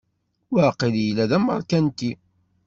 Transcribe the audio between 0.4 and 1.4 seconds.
Waqil yella d